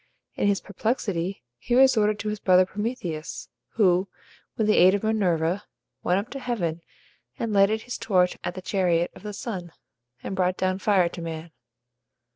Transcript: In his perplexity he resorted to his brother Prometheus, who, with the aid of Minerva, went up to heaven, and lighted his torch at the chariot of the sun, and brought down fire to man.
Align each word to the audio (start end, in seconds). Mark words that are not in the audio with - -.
In 0.33 0.47
his 0.47 0.61
perplexity 0.61 1.43
he 1.59 1.75
resorted 1.75 2.17
to 2.17 2.29
his 2.29 2.39
brother 2.39 2.65
Prometheus, 2.65 3.49
who, 3.73 4.07
with 4.57 4.65
the 4.65 4.77
aid 4.77 4.95
of 4.95 5.03
Minerva, 5.03 5.65
went 6.01 6.17
up 6.17 6.31
to 6.31 6.39
heaven, 6.39 6.81
and 7.37 7.53
lighted 7.53 7.81
his 7.83 7.99
torch 7.99 8.35
at 8.43 8.55
the 8.55 8.63
chariot 8.63 9.11
of 9.13 9.21
the 9.21 9.31
sun, 9.31 9.71
and 10.23 10.35
brought 10.35 10.57
down 10.57 10.79
fire 10.79 11.07
to 11.09 11.21
man. 11.21 11.51